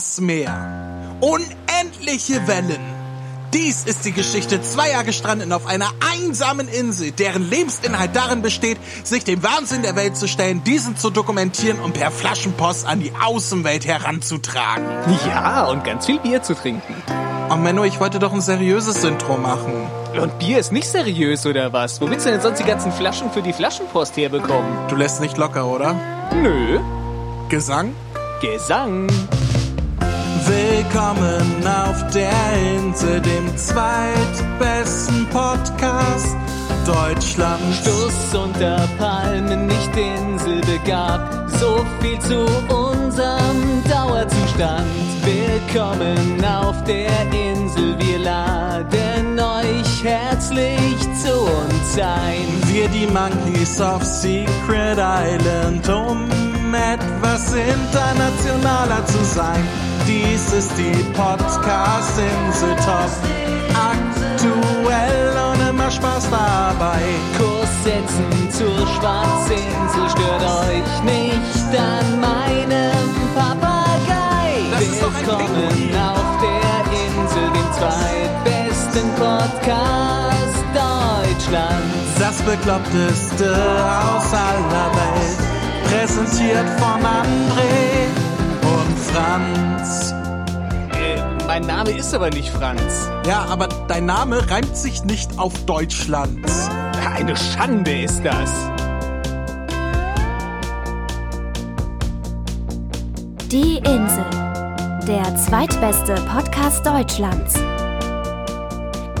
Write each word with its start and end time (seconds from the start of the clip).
Das 0.00 0.18
Meer. 0.18 1.18
Unendliche 1.20 2.46
Wellen. 2.46 2.80
Dies 3.52 3.84
ist 3.84 4.06
die 4.06 4.12
Geschichte 4.12 4.62
zweier 4.62 5.04
Gestrandeten 5.04 5.52
auf 5.52 5.66
einer 5.66 5.90
einsamen 6.14 6.68
Insel, 6.68 7.12
deren 7.12 7.50
Lebensinhalt 7.50 8.16
darin 8.16 8.40
besteht, 8.40 8.78
sich 9.04 9.24
dem 9.24 9.42
Wahnsinn 9.42 9.82
der 9.82 9.96
Welt 9.96 10.16
zu 10.16 10.26
stellen, 10.26 10.64
diesen 10.64 10.96
zu 10.96 11.10
dokumentieren 11.10 11.78
und 11.80 11.92
per 11.92 12.10
Flaschenpost 12.10 12.86
an 12.86 13.00
die 13.00 13.12
Außenwelt 13.22 13.86
heranzutragen. 13.86 14.86
Ja, 15.26 15.66
und 15.66 15.84
ganz 15.84 16.06
viel 16.06 16.18
Bier 16.18 16.42
zu 16.42 16.54
trinken. 16.54 16.94
Oh 17.50 17.56
Menno, 17.56 17.84
ich 17.84 18.00
wollte 18.00 18.18
doch 18.18 18.32
ein 18.32 18.40
seriöses 18.40 19.04
Intro 19.04 19.36
machen. 19.36 19.86
Und 20.18 20.38
Bier 20.38 20.60
ist 20.60 20.72
nicht 20.72 20.88
seriös, 20.88 21.44
oder 21.44 21.74
was? 21.74 22.00
Wo 22.00 22.08
willst 22.08 22.24
du 22.24 22.30
denn 22.30 22.40
sonst 22.40 22.58
die 22.58 22.64
ganzen 22.64 22.90
Flaschen 22.90 23.30
für 23.30 23.42
die 23.42 23.52
Flaschenpost 23.52 24.16
herbekommen? 24.16 24.88
Du 24.88 24.96
lässt 24.96 25.20
nicht 25.20 25.36
locker, 25.36 25.66
oder? 25.66 25.94
Nö. 26.32 26.80
Gesang? 27.50 27.94
Gesang. 28.40 29.06
Willkommen 30.46 31.66
auf 31.66 32.06
der 32.12 32.32
Insel, 32.76 33.20
dem 33.20 33.56
zweitbesten 33.56 35.26
Podcast 35.26 36.36
Deutschlands. 36.86 37.78
Stuss 37.78 38.34
unter 38.34 38.88
Palmen, 38.98 39.66
nicht 39.66 39.96
inselbegabt. 39.96 41.50
So 41.58 41.84
viel 42.00 42.18
zu 42.20 42.46
unserem 42.74 43.82
Dauerzustand. 43.88 44.86
Willkommen 45.24 46.44
auf 46.44 46.82
der 46.84 47.10
Insel, 47.32 47.98
wir 47.98 48.18
laden 48.18 49.38
euch 49.38 50.04
herzlich 50.04 50.98
zu 51.22 51.40
uns 51.40 51.98
ein. 51.98 52.48
Wir 52.66 52.88
die 52.88 53.06
Monkeys 53.06 53.80
of 53.80 54.02
Secret 54.02 54.98
Island, 54.98 55.88
um 55.88 56.29
etwas 57.50 57.54
internationaler 57.54 59.06
zu 59.06 59.24
sein. 59.24 59.66
Dies 60.06 60.52
ist 60.52 60.72
die 60.76 61.02
Podcast-Insel 61.12 62.76
Top. 62.76 63.10
Aktuell 63.74 65.32
und 65.52 65.68
immer 65.68 65.90
Spaß 65.90 66.28
dabei. 66.30 67.00
Kurs 67.38 67.68
setzen 67.84 68.50
zur 68.50 68.86
Schwarzinsel, 68.86 70.10
stört 70.10 70.42
euch 70.42 71.02
nicht 71.04 71.78
an 71.78 72.20
meinem 72.20 73.08
Papagei. 73.34 74.64
Willkommen 74.78 75.94
auf 75.96 76.42
der 76.42 76.80
Insel, 77.06 77.46
dem 77.52 77.72
zweitbesten 77.78 79.10
Podcast 79.16 80.64
Deutschlands. 80.74 82.18
Das 82.18 82.42
Bekloppteste 82.42 83.54
aus 83.54 84.32
aller 84.32 84.90
Welt. 84.94 85.39
Präsentiert 86.20 86.68
von 86.78 87.02
André 87.02 88.04
und 88.62 88.98
Franz. 88.98 90.12
Äh, 90.92 91.18
mein 91.46 91.62
Name 91.62 91.92
ist 91.92 92.12
aber 92.12 92.28
nicht 92.28 92.50
Franz. 92.50 93.10
Ja, 93.26 93.46
aber 93.48 93.68
dein 93.88 94.04
Name 94.04 94.50
reimt 94.50 94.76
sich 94.76 95.02
nicht 95.04 95.38
auf 95.38 95.54
Deutschland. 95.64 96.44
Eine 97.16 97.34
Schande 97.36 98.02
ist 98.02 98.22
das. 98.22 98.50
Die 103.50 103.78
Insel. 103.78 104.26
Der 105.08 105.34
zweitbeste 105.36 106.16
Podcast 106.30 106.84
Deutschlands. 106.84 107.54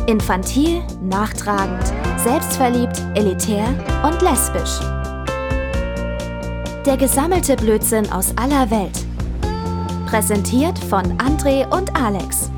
Infantil, 0.06 0.82
nachtragend, 1.00 1.94
selbstverliebt, 2.18 3.02
elitär 3.14 3.68
und 4.02 4.20
lesbisch. 4.20 4.80
Der 6.86 6.96
gesammelte 6.96 7.56
Blödsinn 7.56 8.10
aus 8.10 8.32
aller 8.36 8.70
Welt. 8.70 9.04
Präsentiert 10.06 10.78
von 10.78 11.18
André 11.18 11.68
und 11.68 11.94
Alex. 11.94 12.50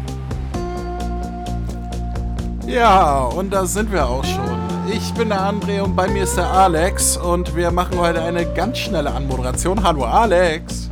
Ja, 2.65 3.25
und 3.25 3.53
da 3.53 3.67
sind 3.67 3.91
wir 3.91 4.07
auch 4.07 4.25
schon. 4.25 4.61
Ich 4.89 5.13
bin 5.15 5.31
der 5.31 5.41
André 5.41 5.83
und 5.83 5.97
bei 5.97 6.07
mir 6.07 6.23
ist 6.23 6.37
der 6.37 6.49
Alex 6.49 7.17
und 7.17 7.57
wir 7.57 7.73
machen 7.73 7.99
heute 7.99 8.23
eine 8.23 8.47
ganz 8.47 8.79
schnelle 8.79 9.13
Anmoderation. 9.13 9.83
Hallo 9.83 10.05
Alex. 10.05 10.89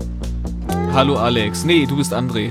Hallo 0.92 1.14
Alex. 1.14 1.64
Nee, 1.64 1.86
du 1.86 1.98
bist 1.98 2.12
André. 2.12 2.50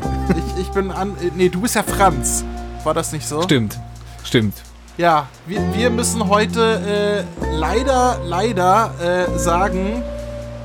Ich, 0.55 0.61
ich 0.61 0.69
bin 0.69 0.91
an. 0.91 1.13
Nee, 1.35 1.49
du 1.49 1.59
bist 1.59 1.75
ja 1.75 1.83
Franz. 1.83 2.45
War 2.85 2.93
das 2.93 3.11
nicht 3.11 3.27
so? 3.27 3.41
Stimmt. 3.41 3.77
Stimmt. 4.23 4.55
Ja, 4.97 5.27
wir, 5.45 5.61
wir 5.73 5.89
müssen 5.89 6.29
heute 6.29 7.25
äh, 7.35 7.45
leider, 7.51 8.19
leider 8.23 8.91
äh, 9.01 9.37
sagen, 9.37 10.03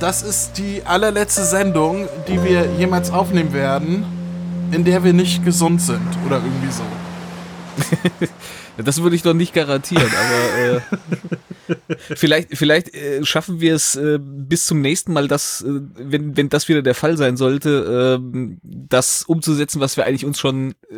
das 0.05 0.23
ist 0.23 0.59
die 0.59 0.83
allerletzte 0.85 1.45
Sendung, 1.45 2.07
die 2.29 2.45
wir 2.45 2.71
jemals 2.79 3.11
aufnehmen 3.11 3.55
werden, 3.55 4.05
in 4.71 4.85
der 4.85 5.03
wir 5.03 5.15
nicht 5.15 5.43
gesund 5.47 5.81
sind 5.81 6.07
oder 6.27 6.43
irgendwie 6.45 6.71
so. 6.71 6.83
Das 8.77 9.01
würde 9.01 9.15
ich 9.15 9.23
doch 9.23 9.35
nicht 9.35 9.55
garantieren, 9.55 10.03
aber 10.03 10.75
äh, 10.75 11.87
vielleicht, 12.17 12.59
vielleicht 12.59 12.93
äh, 12.93 13.25
schaffen 13.25 13.61
wir 13.61 13.73
es 13.73 13.95
äh, 13.95 14.19
bis 14.21 14.67
zum 14.67 14.81
nächsten 14.81 15.13
Mal, 15.13 15.29
dass, 15.29 15.61
äh, 15.63 15.81
wenn, 15.95 16.37
wenn 16.37 16.49
das 16.49 16.69
wieder 16.69 16.83
der 16.83 16.97
Fall 16.97 17.17
sein 17.17 17.37
sollte, 17.37 18.19
äh, 18.21 18.57
das 18.65 19.23
umzusetzen, 19.23 19.79
was 19.81 19.97
wir 19.97 20.07
eigentlich 20.07 20.25
uns 20.25 20.41
schon 20.41 20.73
äh, 20.91 20.97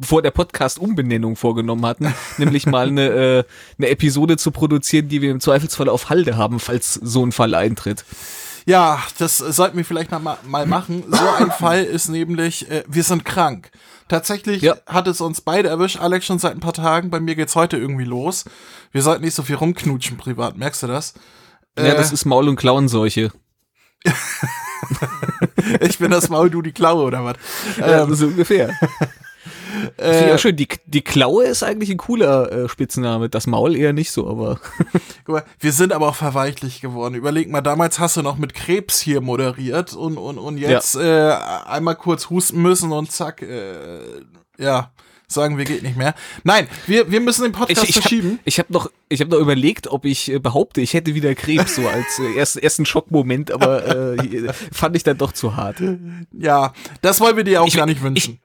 vor 0.00 0.22
der 0.22 0.30
Podcast-Umbenennung 0.30 1.36
vorgenommen 1.36 1.84
hatten, 1.86 2.14
nämlich 2.38 2.66
mal 2.66 2.88
eine, 2.88 3.08
äh, 3.08 3.44
eine 3.78 3.88
Episode 3.88 4.36
zu 4.36 4.50
produzieren, 4.50 5.08
die 5.08 5.20
wir 5.22 5.30
im 5.30 5.40
Zweifelsfall 5.40 5.88
auf 5.88 6.08
Halde 6.10 6.36
haben, 6.36 6.58
falls 6.60 6.94
so 6.94 7.24
ein 7.24 7.32
Fall 7.32 7.54
eintritt. 7.54 8.04
Ja, 8.66 9.02
das 9.18 9.38
sollten 9.38 9.76
wir 9.78 9.84
vielleicht 9.84 10.10
mal, 10.10 10.38
mal 10.46 10.66
machen. 10.66 11.04
So 11.10 11.28
ein 11.38 11.50
Fall 11.50 11.82
ist 11.84 12.08
nämlich, 12.08 12.70
äh, 12.70 12.84
wir 12.86 13.02
sind 13.04 13.24
krank. 13.24 13.70
Tatsächlich 14.08 14.62
Ja. 14.62 14.76
hat 14.86 15.06
es 15.06 15.20
uns 15.20 15.40
beide 15.40 15.68
erwischt, 15.68 15.98
Alex 15.98 16.26
schon 16.26 16.38
seit 16.38 16.52
ein 16.52 16.60
paar 16.60 16.72
Tagen. 16.72 17.10
Bei 17.10 17.20
mir 17.20 17.34
geht's 17.36 17.54
heute 17.56 17.76
irgendwie 17.78 18.04
los. 18.04 18.44
Wir 18.92 19.02
sollten 19.02 19.24
nicht 19.24 19.34
so 19.34 19.42
viel 19.42 19.56
rumknutschen 19.56 20.16
privat, 20.18 20.56
merkst 20.58 20.82
du 20.82 20.86
das? 20.88 21.14
ja, 21.78 21.84
Äh, 21.84 21.94
das 21.96 22.12
ist 22.12 22.24
Maul- 22.26 22.48
und 22.48 22.56
Klauenseuche. 22.56 23.30
ich 25.80 25.98
bin 25.98 26.10
das 26.10 26.28
Maul, 26.28 26.50
du 26.50 26.62
die 26.62 26.72
Klaue 26.72 27.04
oder 27.04 27.24
was? 27.24 27.36
Ja, 27.78 28.02
Ähm, 28.04 28.14
so 28.14 28.26
ungefähr. 28.26 28.74
äh, 29.98 30.28
ja, 30.28 30.38
schön. 30.38 30.56
Die, 30.56 30.68
die 30.86 31.02
Klaue 31.02 31.44
ist 31.44 31.62
eigentlich 31.62 31.90
ein 31.90 31.96
cooler 31.98 32.50
äh, 32.52 32.68
Spitzname. 32.68 33.28
Das 33.28 33.46
Maul 33.46 33.76
eher 33.76 33.92
nicht 33.92 34.10
so, 34.12 34.28
aber. 34.28 34.60
Guck 35.24 35.34
mal, 35.36 35.44
wir 35.58 35.72
sind 35.72 35.92
aber 35.92 36.08
auch 36.08 36.14
verweichlich 36.14 36.80
geworden. 36.80 37.14
Überleg 37.14 37.50
mal, 37.50 37.60
damals 37.60 37.98
hast 37.98 38.16
du 38.16 38.22
noch 38.22 38.38
mit 38.38 38.54
Krebs 38.54 39.00
hier 39.00 39.20
moderiert 39.20 39.94
und, 39.94 40.16
und, 40.18 40.38
und 40.38 40.58
jetzt 40.58 40.96
äh, 40.96 41.30
einmal 41.66 41.96
kurz 41.96 42.30
husten 42.30 42.60
müssen 42.62 42.92
und 42.92 43.10
zack, 43.12 43.42
äh, 43.42 44.00
ja, 44.58 44.90
sagen 45.26 45.58
wir 45.58 45.64
geht 45.64 45.82
nicht 45.82 45.96
mehr. 45.96 46.14
Nein, 46.42 46.66
wir, 46.86 47.10
wir 47.10 47.20
müssen 47.20 47.44
den 47.44 47.52
Podcast 47.52 47.84
ich, 47.84 47.90
ich 47.90 48.00
verschieben. 48.00 48.32
Hab, 48.32 48.40
ich 48.46 48.58
habe 48.58 48.72
noch, 48.72 48.90
ich 49.08 49.20
habe 49.20 49.30
noch 49.30 49.38
überlegt, 49.38 49.86
ob 49.88 50.04
ich 50.04 50.30
äh, 50.30 50.38
behaupte, 50.38 50.80
ich 50.80 50.92
hätte 50.94 51.14
wieder 51.14 51.34
Krebs 51.34 51.76
so 51.76 51.86
als 51.88 52.18
äh, 52.18 52.34
erst, 52.36 52.56
ersten 52.60 52.84
Schockmoment, 52.84 53.50
aber 53.52 54.16
äh, 54.16 54.52
fand 54.72 54.96
ich 54.96 55.04
dann 55.04 55.18
doch 55.18 55.32
zu 55.32 55.56
hart. 55.56 55.80
Ja, 56.32 56.72
das 57.00 57.20
wollen 57.20 57.36
wir 57.36 57.44
dir 57.44 57.62
auch 57.62 57.68
Ich- 57.68 57.76
gar 57.76 57.86
nicht 57.86 58.02
wünschen. 58.02 58.40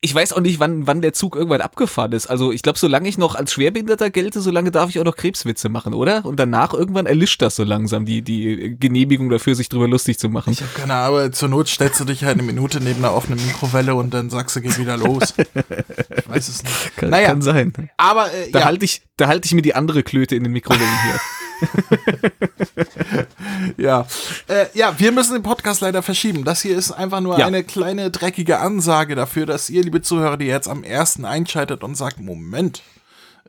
Ich 0.00 0.14
weiß 0.14 0.32
auch 0.32 0.40
nicht, 0.40 0.60
wann, 0.60 0.86
wann 0.86 1.02
der 1.02 1.12
Zug 1.12 1.34
irgendwann 1.34 1.60
abgefahren 1.60 2.12
ist. 2.12 2.28
Also 2.28 2.52
ich 2.52 2.62
glaube, 2.62 2.78
solange 2.78 3.08
ich 3.08 3.18
noch 3.18 3.34
als 3.34 3.52
Schwerbehinderter 3.52 4.10
gelte, 4.10 4.40
solange 4.40 4.70
darf 4.70 4.90
ich 4.90 5.00
auch 5.00 5.04
noch 5.04 5.16
Krebswitze 5.16 5.68
machen, 5.68 5.92
oder? 5.92 6.24
Und 6.24 6.38
danach 6.38 6.72
irgendwann 6.72 7.06
erlischt 7.06 7.42
das 7.42 7.56
so 7.56 7.64
langsam, 7.64 8.04
die, 8.04 8.22
die 8.22 8.76
Genehmigung 8.78 9.28
dafür, 9.28 9.56
sich 9.56 9.68
drüber 9.68 9.88
lustig 9.88 10.20
zu 10.20 10.28
machen. 10.28 10.52
ich 10.52 10.60
habe 10.60 10.70
keine 10.72 10.94
Ahnung, 10.94 11.18
aber 11.18 11.32
zur 11.32 11.48
Not 11.48 11.66
stellst 11.66 11.98
du 11.98 12.04
dich 12.04 12.22
halt 12.22 12.38
eine 12.38 12.44
Minute 12.44 12.80
neben 12.80 13.04
einer 13.04 13.12
offenen 13.12 13.44
Mikrowelle 13.44 13.96
und 13.96 14.14
dann 14.14 14.30
sagst 14.30 14.54
du, 14.54 14.60
geht 14.60 14.78
wieder 14.78 14.96
los. 14.96 15.34
Ich 15.36 16.28
weiß 16.28 16.48
es 16.48 16.62
nicht. 16.62 16.96
Kann, 16.96 17.10
naja, 17.10 17.28
kann 17.28 17.42
sein. 17.42 17.72
aber 17.96 18.32
äh, 18.32 18.52
Da 18.52 18.60
ja, 18.60 18.64
halte 18.66 18.84
ich, 18.84 19.02
da 19.16 19.26
halte 19.26 19.46
ich 19.46 19.52
mir 19.54 19.62
die 19.62 19.74
andere 19.74 20.04
Klöte 20.04 20.36
in 20.36 20.44
den 20.44 20.52
Mikrowellen 20.52 21.02
hier. 21.04 21.20
Ja. 23.76 24.06
Äh, 24.48 24.66
ja, 24.74 24.94
wir 24.98 25.12
müssen 25.12 25.34
den 25.34 25.42
Podcast 25.42 25.80
leider 25.80 26.02
verschieben. 26.02 26.44
Das 26.44 26.62
hier 26.62 26.76
ist 26.76 26.90
einfach 26.92 27.20
nur 27.20 27.38
Ja. 27.38 27.46
eine 27.46 27.64
kleine 27.64 28.10
dreckige 28.10 28.58
Ansage 28.60 29.14
dafür, 29.14 29.46
dass 29.46 29.70
ihr, 29.70 29.82
liebe 29.82 30.02
Zuhörer, 30.02 30.36
die 30.36 30.46
jetzt 30.46 30.68
am 30.68 30.84
ersten 30.84 31.24
einschaltet 31.24 31.82
und 31.82 31.96
sagt, 31.96 32.20
Moment, 32.20 32.82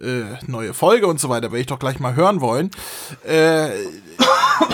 äh, 0.01 0.37
neue 0.47 0.73
Folge 0.73 1.07
und 1.07 1.19
so 1.19 1.29
weiter, 1.29 1.51
werde 1.51 1.59
ich 1.61 1.67
doch 1.67 1.79
gleich 1.79 1.99
mal 1.99 2.15
hören 2.15 2.41
wollen, 2.41 2.71
äh, 3.27 3.69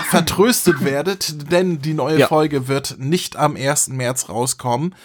vertröstet 0.10 0.84
werdet, 0.84 1.52
denn 1.52 1.80
die 1.82 1.94
neue 1.94 2.20
Ja. 2.20 2.28
Folge 2.28 2.68
wird 2.68 2.96
nicht 3.00 3.36
am 3.36 3.56
1. 3.56 3.90
März 3.90 4.30
rauskommen, 4.30 4.96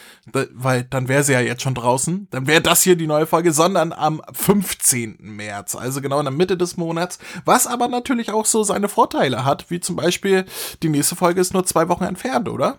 weil 0.54 0.84
dann 0.84 1.08
wäre 1.08 1.22
sie 1.24 1.32
ja 1.32 1.40
jetzt 1.40 1.62
schon 1.62 1.74
draußen. 1.74 2.28
Dann 2.30 2.46
wäre 2.46 2.60
das 2.60 2.82
hier 2.82 2.96
die 2.96 3.06
neue 3.06 3.26
Folge, 3.26 3.52
sondern 3.52 3.92
am 3.92 4.22
15. 4.32 5.16
März, 5.20 5.74
also 5.74 6.00
genau 6.00 6.18
in 6.18 6.24
der 6.26 6.32
Mitte 6.32 6.56
des 6.56 6.76
Monats, 6.76 7.18
was 7.44 7.66
aber 7.66 7.88
natürlich 7.88 8.30
auch 8.32 8.46
so 8.46 8.62
seine 8.62 8.88
Vorteile 8.88 9.44
hat, 9.44 9.70
wie 9.70 9.80
zum 9.80 9.96
Beispiel 9.96 10.44
die 10.82 10.88
nächste 10.88 11.16
Folge 11.16 11.40
ist 11.40 11.54
nur 11.54 11.64
zwei 11.64 11.88
Wochen 11.88 12.04
entfernt, 12.04 12.48
oder? 12.48 12.78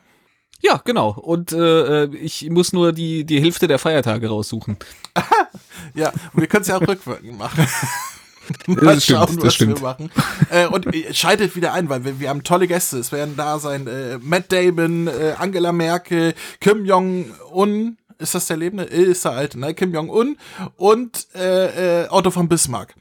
Ja, 0.63 0.79
genau. 0.85 1.11
Und 1.19 1.51
äh, 1.53 2.05
ich 2.15 2.47
muss 2.51 2.71
nur 2.71 2.93
die, 2.93 3.25
die 3.25 3.41
Hälfte 3.41 3.67
der 3.67 3.79
Feiertage 3.79 4.29
raussuchen. 4.29 4.77
Ja, 5.93 6.11
wir 6.33 6.47
können 6.47 6.61
es 6.61 6.67
ja 6.67 6.77
auch 6.77 6.87
rückwirkend 6.87 7.37
machen. 7.37 7.67
Mal 8.67 8.95
Das 8.95 9.03
stimmt, 9.03 9.19
schauen, 9.19 9.35
das 9.37 9.45
was 9.45 9.53
stimmt. 9.55 9.77
wir 9.79 9.87
machen. 9.87 10.11
äh, 10.49 10.65
und 10.67 10.93
äh, 10.93 11.13
schaltet 11.13 11.55
wieder 11.55 11.73
ein, 11.73 11.89
weil 11.89 12.03
wir, 12.03 12.19
wir 12.19 12.29
haben 12.29 12.43
tolle 12.43 12.67
Gäste. 12.67 12.97
Es 12.97 13.11
werden 13.11 13.35
da 13.37 13.59
sein 13.59 13.87
äh, 13.87 14.17
Matt 14.19 14.51
Damon, 14.51 15.07
äh, 15.07 15.35
Angela 15.37 15.71
Merkel, 15.71 16.33
Kim 16.59 16.85
Jong-un. 16.85 17.97
Ist 18.17 18.35
das 18.35 18.47
der 18.47 18.57
Lebende? 18.57 18.85
Äh, 18.91 19.03
Ist 19.03 19.25
der 19.25 19.31
Alte, 19.33 19.59
ne? 19.59 19.73
Kim 19.73 19.93
Jong-un 19.93 20.37
und 20.75 21.27
äh, 21.35 22.07
Otto 22.09 22.29
von 22.31 22.49
Bismarck 22.49 22.95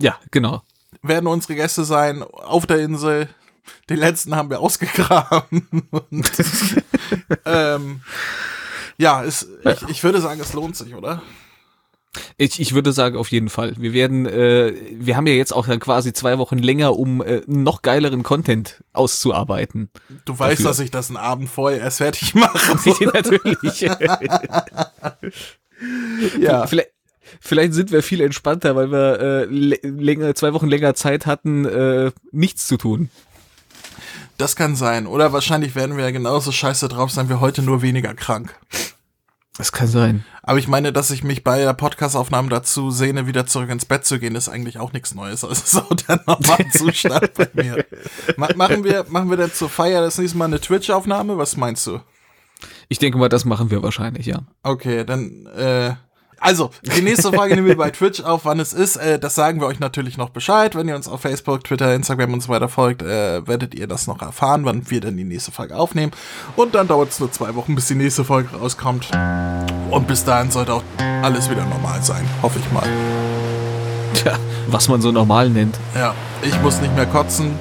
Ja, 0.00 0.18
genau. 0.30 0.62
werden 1.02 1.26
unsere 1.26 1.54
Gäste 1.56 1.84
sein 1.84 2.22
auf 2.22 2.66
der 2.66 2.78
Insel. 2.80 3.28
Den 3.90 3.98
letzten 3.98 4.36
haben 4.36 4.48
wir 4.48 4.60
ausgegraben. 4.60 5.66
Und, 5.90 6.30
ähm, 7.44 8.00
ja, 8.96 9.24
es, 9.24 9.48
ich, 9.64 9.88
ich 9.88 10.04
würde 10.04 10.20
sagen, 10.20 10.40
es 10.40 10.52
lohnt 10.52 10.76
sich, 10.76 10.94
oder? 10.94 11.20
Ich, 12.36 12.60
ich 12.60 12.74
würde 12.74 12.92
sagen, 12.92 13.16
auf 13.16 13.30
jeden 13.30 13.48
Fall. 13.48 13.74
Wir 13.78 13.92
werden, 13.92 14.26
äh, 14.26 14.72
wir 14.92 15.16
haben 15.16 15.26
ja 15.26 15.34
jetzt 15.34 15.52
auch 15.52 15.66
dann 15.66 15.80
quasi 15.80 16.12
zwei 16.12 16.38
Wochen 16.38 16.58
länger, 16.58 16.96
um 16.98 17.22
äh, 17.22 17.42
noch 17.46 17.82
geileren 17.82 18.22
Content 18.22 18.82
auszuarbeiten. 18.92 19.90
Du 20.24 20.38
weißt, 20.38 20.60
Dafür. 20.60 20.66
dass 20.66 20.78
ich 20.80 20.90
das 20.90 21.08
einen 21.08 21.16
Abend 21.16 21.48
vorher 21.48 21.80
erst 21.80 21.98
fertig 21.98 22.34
mache. 22.34 22.76
Natürlich. 23.04 23.80
ja. 26.40 26.66
vielleicht, 26.66 26.90
vielleicht 27.40 27.74
sind 27.74 27.92
wir 27.92 28.02
viel 28.02 28.20
entspannter, 28.20 28.76
weil 28.76 28.90
wir 28.90 29.20
äh, 29.20 29.44
lä- 29.46 29.80
länger, 29.86 30.34
zwei 30.34 30.52
Wochen 30.52 30.68
länger 30.68 30.94
Zeit 30.94 31.26
hatten, 31.26 31.64
äh, 31.64 32.10
nichts 32.32 32.66
zu 32.66 32.76
tun. 32.76 33.10
Das 34.38 34.54
kann 34.54 34.76
sein. 34.76 35.06
Oder 35.06 35.32
wahrscheinlich 35.32 35.74
werden 35.74 35.96
wir 35.96 36.04
ja 36.04 36.10
genauso 36.10 36.52
scheiße 36.52 36.88
drauf 36.88 37.10
sein 37.10 37.28
wie 37.30 37.34
heute, 37.34 37.62
nur 37.62 37.80
weniger 37.82 38.14
krank. 38.14 38.54
Das 39.58 39.72
kann 39.72 39.88
sein. 39.88 40.24
Aber 40.42 40.58
ich 40.58 40.68
meine, 40.68 40.92
dass 40.92 41.10
ich 41.10 41.24
mich 41.24 41.42
bei 41.42 41.58
der 41.60 41.72
Podcastaufnahme 41.72 42.50
dazu 42.50 42.90
sehne, 42.90 43.26
wieder 43.26 43.46
zurück 43.46 43.70
ins 43.70 43.86
Bett 43.86 44.04
zu 44.04 44.18
gehen, 44.18 44.34
ist 44.34 44.48
eigentlich 44.48 44.78
auch 44.78 44.92
nichts 44.92 45.14
Neues. 45.14 45.44
Also 45.44 45.80
so 45.80 45.94
der 45.94 46.20
normale 46.26 46.68
Zustand 46.72 47.32
bei 47.34 47.48
mir. 47.54 47.84
Ma 48.36 48.48
machen 48.54 48.84
wir, 48.84 49.06
machen 49.08 49.30
wir 49.30 49.38
denn 49.38 49.52
zur 49.52 49.70
Feier 49.70 50.02
das 50.02 50.18
nächste 50.18 50.36
Mal 50.36 50.46
eine 50.46 50.60
Twitch-Aufnahme? 50.60 51.38
Was 51.38 51.56
meinst 51.56 51.86
du? 51.86 52.00
Ich 52.88 52.98
denke 52.98 53.18
mal, 53.18 53.28
das 53.28 53.44
machen 53.44 53.70
wir 53.70 53.82
wahrscheinlich, 53.82 54.26
ja. 54.26 54.42
Okay, 54.62 55.04
dann, 55.04 55.46
äh, 55.46 55.94
also, 56.38 56.70
die 56.82 57.02
nächste 57.02 57.32
Frage 57.32 57.54
nehmen 57.54 57.66
wir 57.66 57.76
bei 57.76 57.90
Twitch 57.90 58.20
auf, 58.22 58.44
wann 58.44 58.60
es 58.60 58.72
ist. 58.72 58.96
Äh, 58.96 59.18
das 59.18 59.34
sagen 59.34 59.60
wir 59.60 59.66
euch 59.66 59.80
natürlich 59.80 60.18
noch 60.18 60.30
Bescheid. 60.30 60.74
Wenn 60.74 60.88
ihr 60.88 60.94
uns 60.94 61.08
auf 61.08 61.22
Facebook, 61.22 61.64
Twitter, 61.64 61.94
Instagram 61.94 62.34
und 62.34 62.42
so 62.42 62.48
weiter 62.48 62.68
folgt, 62.68 63.02
äh, 63.02 63.46
werdet 63.46 63.74
ihr 63.74 63.86
das 63.86 64.06
noch 64.06 64.20
erfahren, 64.20 64.64
wann 64.64 64.90
wir 64.90 65.00
dann 65.00 65.16
die 65.16 65.24
nächste 65.24 65.50
Folge 65.50 65.76
aufnehmen. 65.76 66.12
Und 66.54 66.74
dann 66.74 66.88
dauert 66.88 67.10
es 67.10 67.20
nur 67.20 67.32
zwei 67.32 67.54
Wochen, 67.54 67.74
bis 67.74 67.88
die 67.88 67.94
nächste 67.94 68.24
Folge 68.24 68.56
rauskommt. 68.56 69.08
Und 69.90 70.06
bis 70.06 70.24
dahin 70.24 70.50
sollte 70.50 70.74
auch 70.74 70.82
alles 71.22 71.50
wieder 71.50 71.64
normal 71.64 72.02
sein. 72.02 72.28
Hoffe 72.42 72.58
ich 72.58 72.72
mal. 72.72 72.86
Tja, 74.14 74.38
was 74.68 74.88
man 74.88 75.00
so 75.00 75.12
normal 75.12 75.50
nennt. 75.50 75.78
Ja, 75.94 76.14
ich 76.42 76.60
muss 76.62 76.80
nicht 76.80 76.94
mehr 76.94 77.06
kotzen. 77.06 77.58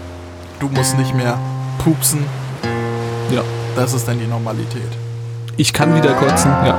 Du 0.59 0.67
musst 0.69 0.97
nicht 0.97 1.13
mehr 1.13 1.39
pupsen. 1.83 2.25
Ja. 3.31 3.41
Das 3.75 3.93
ist 3.93 4.07
dann 4.07 4.19
die 4.19 4.27
Normalität. 4.27 4.89
Ich 5.57 5.73
kann 5.73 5.93
wieder 5.95 6.13
kotzen, 6.13 6.49
ja. 6.65 6.77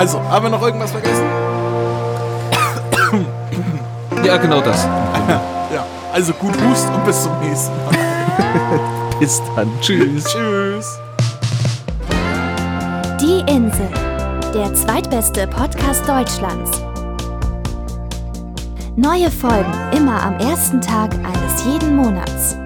Also, 0.00 0.18
haben 0.30 0.46
wir 0.46 0.50
noch 0.50 0.62
irgendwas 0.62 0.92
vergessen? 0.92 1.26
Ja, 4.24 4.38
genau 4.38 4.62
das. 4.62 4.86
Ja, 5.72 5.84
also 6.12 6.32
gut 6.32 6.54
Hust 6.62 6.88
und 6.88 7.04
bis 7.04 7.22
zum 7.22 7.38
nächsten 7.38 7.72
Mal. 7.84 7.94
Bis 9.20 9.40
dann. 9.54 9.70
Tschüss. 9.80 10.24
Tschüss. 10.24 10.98
Die 13.20 13.40
Insel, 13.40 13.88
der 14.52 14.74
zweitbeste 14.74 15.46
Podcast 15.46 16.08
Deutschlands. 16.08 16.80
Neue 18.96 19.30
Folgen 19.30 19.72
immer 19.94 20.20
am 20.22 20.40
ersten 20.40 20.80
Tag 20.80 21.12
eines 21.14 21.64
jeden 21.66 21.94
Monats. 21.94 22.56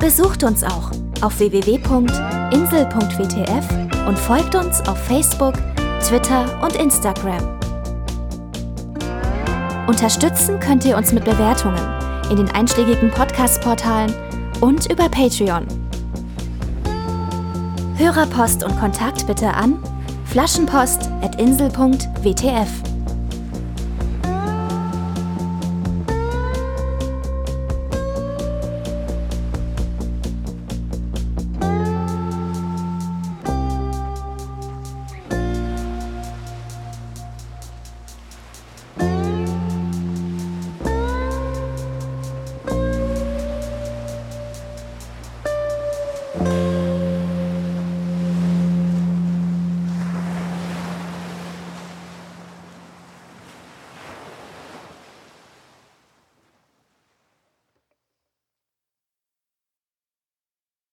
Besucht 0.00 0.42
uns 0.42 0.64
auch 0.64 0.90
auf 1.20 1.38
www.insel.wtf 1.38 1.90
und 4.10 4.18
folgt 4.18 4.54
uns 4.56 4.80
auf 4.88 4.98
Facebook, 5.04 5.54
Twitter 6.00 6.60
und 6.64 6.74
Instagram. 6.74 7.60
Unterstützen 9.86 10.58
könnt 10.58 10.84
ihr 10.84 10.96
uns 10.96 11.12
mit 11.12 11.24
Bewertungen 11.24 11.78
in 12.28 12.38
den 12.38 12.50
einschlägigen 12.50 13.12
Podcast-Portalen 13.12 14.12
und 14.60 14.90
über 14.90 15.08
Patreon. 15.08 15.64
Hörerpost 17.98 18.64
und 18.64 18.76
Kontakt 18.80 19.28
bitte 19.28 19.54
an 19.54 19.80
flaschenpost.insel.wtf. 20.24 22.89